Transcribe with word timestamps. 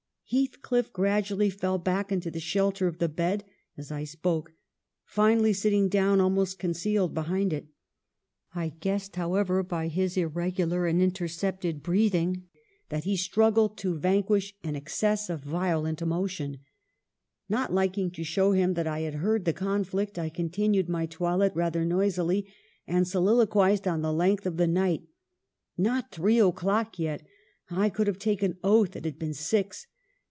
Heathcliff 0.31 0.93
grad 0.93 1.25
ually 1.25 1.51
fell 1.51 1.77
back 1.77 2.09
into 2.09 2.31
the 2.31 2.39
shelter 2.39 2.87
of 2.87 2.99
the 2.99 3.09
bed, 3.09 3.43
as 3.77 3.91
I 3.91 4.05
spoke; 4.05 4.53
finally 5.03 5.51
sitting 5.51 5.89
down 5.89 6.21
almost 6.21 6.57
concealed 6.57 7.13
behind 7.13 7.51
it. 7.51 7.67
I 8.55 8.69
guessed, 8.69 9.17
however, 9.17 9.61
by 9.61 9.89
his 9.89 10.15
irregular 10.15 10.87
and 10.87 11.01
intercepted 11.01 11.83
breathing, 11.83 12.47
that 12.87 13.03
he 13.03 13.17
struggled 13.17 13.77
to 13.79 13.89
< 13.91 13.91
WUTHERING 13.93 14.01
HEIGHTS: 14.23 14.51
231 14.61 14.71
vanquish 14.71 14.71
an 14.71 14.75
excess 14.77 15.29
of 15.29 15.41
violent 15.43 16.01
emotion. 16.01 16.59
Not 17.49 17.73
lik 17.73 17.97
ing 17.97 18.09
to 18.11 18.23
show 18.23 18.53
him 18.53 18.75
that 18.75 18.87
I 18.87 19.01
had 19.01 19.15
heard 19.15 19.43
the 19.43 19.51
conflict, 19.51 20.17
I 20.17 20.29
continued 20.29 20.87
my 20.87 21.07
toilette 21.07 21.57
rather 21.57 21.83
noisily... 21.83 22.49
and 22.87 23.05
soliloquized 23.05 23.85
on 23.85 24.01
the 24.01 24.13
length 24.13 24.45
of 24.45 24.55
the 24.55 24.65
night. 24.67 25.09
'Not 25.77 26.09
three 26.09 26.39
o'clock 26.39 26.97
yet! 26.97 27.21
I 27.69 27.89
could 27.89 28.07
have 28.07 28.17
taken 28.17 28.55
oath 28.63 28.95
it 28.95 29.03
had 29.03 29.19
been 29.19 29.33
six. 29.33 29.87